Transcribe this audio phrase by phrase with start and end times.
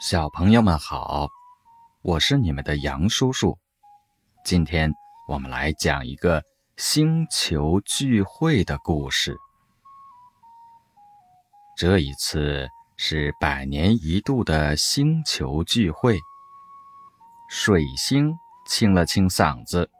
[0.00, 1.28] 小朋友们好，
[2.00, 3.58] 我是你们的杨叔叔。
[4.42, 4.90] 今天
[5.28, 6.42] 我们来讲一个
[6.78, 9.36] 星球聚会的故事。
[11.76, 12.66] 这一次
[12.96, 16.18] 是百年一度的星球聚会。
[17.50, 18.32] 水星
[18.66, 19.90] 清了清嗓子：“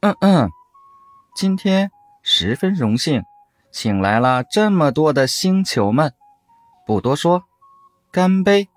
[0.00, 0.50] 嗯嗯，
[1.34, 1.90] 今天
[2.22, 3.22] 十分荣幸，
[3.72, 6.12] 请来了这么多的星球们。
[6.86, 7.44] 不多说，
[8.12, 8.68] 干杯！”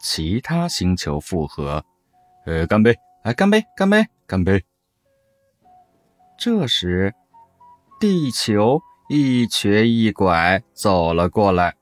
[0.00, 1.84] 其他星球复合
[2.46, 2.96] ：“呃，干杯！
[3.22, 3.64] 哎，干杯！
[3.76, 4.06] 干杯！
[4.26, 4.64] 干杯！”
[6.38, 7.14] 这时，
[7.98, 11.74] 地球一瘸一拐走了过来。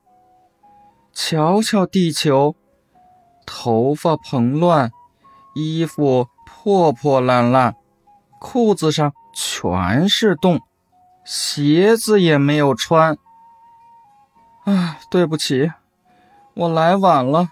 [1.11, 2.55] 瞧瞧地球，
[3.45, 4.91] 头发蓬乱，
[5.53, 7.75] 衣服破破烂烂，
[8.39, 10.61] 裤子上全是洞，
[11.23, 13.17] 鞋子也没有穿。
[14.63, 15.71] 啊，对不起，
[16.53, 17.49] 我来晚了。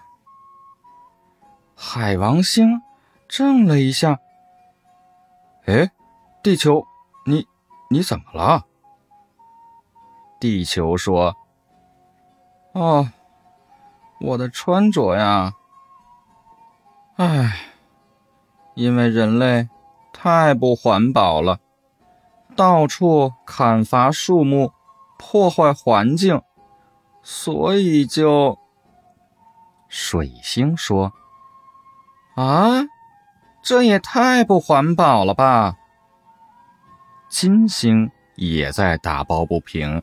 [1.86, 2.80] 海王星
[3.28, 4.18] 怔了一下。
[5.66, 5.92] 哎，
[6.42, 6.86] 地球，
[7.26, 7.46] 你
[7.90, 8.64] 你怎么了？
[10.40, 11.36] 地球说
[12.72, 13.10] ：“哦，
[14.18, 15.52] 我的穿着呀，
[17.16, 17.54] 唉，
[18.74, 19.68] 因为人类
[20.10, 21.60] 太不环保了，
[22.56, 24.72] 到处砍伐树木，
[25.18, 26.40] 破坏环境，
[27.22, 28.58] 所以就……”
[29.86, 31.12] 水星说。
[32.34, 32.82] 啊，
[33.62, 35.76] 这也太不环保了吧！
[37.28, 40.02] 金星也在打抱不平。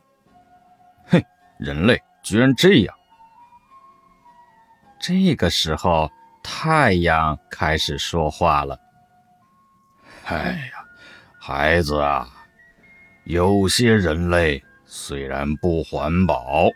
[1.04, 1.24] 嘿，
[1.58, 2.94] 人类居然这样！
[4.98, 6.10] 这个时候，
[6.42, 8.78] 太阳开始说话了
[10.24, 10.84] ：“哎呀，
[11.38, 12.28] 孩子啊，
[13.24, 16.68] 有些人类虽然不环保，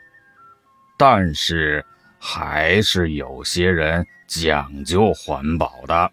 [0.98, 1.84] 但是
[2.18, 6.10] 还是有些人。”讲究环保的，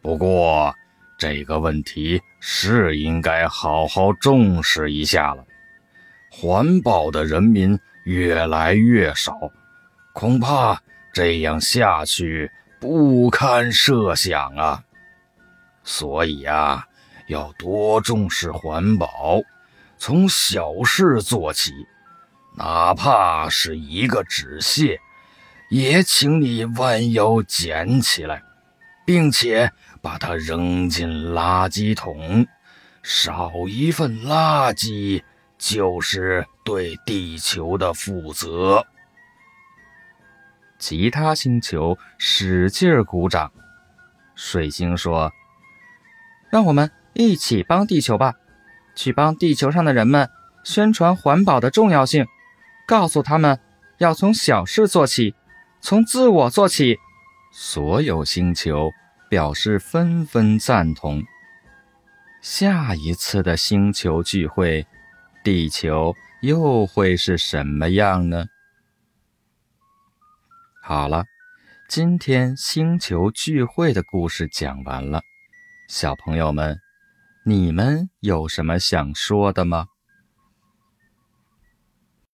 [0.00, 0.74] 不过
[1.18, 5.44] 这个问题是应该好好重视一下了。
[6.30, 9.38] 环保的人民越来越少，
[10.14, 10.80] 恐怕
[11.12, 12.50] 这样下去
[12.80, 14.82] 不堪设想啊！
[15.84, 16.88] 所以呀，
[17.26, 19.42] 要多重视环保，
[19.98, 21.70] 从小事做起，
[22.62, 25.00] 哪怕是一个纸屑。
[25.70, 28.42] 也请你弯腰捡起来，
[29.06, 29.72] 并且
[30.02, 32.46] 把它扔进垃圾桶。
[33.02, 35.22] 少一份垃圾，
[35.56, 38.84] 就是对地球的负责。
[40.78, 43.50] 其他星球使劲鼓掌。
[44.34, 45.32] 水星说
[46.50, 48.34] ：“让我们一起帮地球吧，
[48.94, 50.28] 去帮地球上的人们
[50.64, 52.26] 宣传环保的重要性，
[52.90, 53.56] 告诉他们
[53.98, 55.36] 要从小事做起。”
[55.82, 56.98] 从自我做起，
[57.54, 58.90] 所有星球
[59.30, 61.22] 表示纷纷赞同。
[62.42, 64.86] 下一次的星球聚会，
[65.42, 68.44] 地球又会是什么样呢？
[70.82, 71.24] 好了，
[71.88, 75.22] 今天星球聚会的故事讲完了，
[75.88, 76.78] 小朋友们，
[77.46, 79.86] 你们有什么想说的吗？